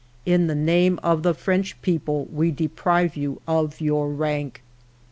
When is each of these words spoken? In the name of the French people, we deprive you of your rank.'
In 0.25 0.47
the 0.47 0.55
name 0.55 0.99
of 1.03 1.21
the 1.21 1.35
French 1.35 1.79
people, 1.83 2.25
we 2.31 2.49
deprive 2.49 3.15
you 3.15 3.39
of 3.47 3.79
your 3.79 4.09
rank.' 4.11 4.63